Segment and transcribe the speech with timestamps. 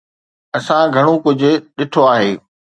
[0.57, 2.31] اسان گهڻو ڪجهه ڏٺو آهي.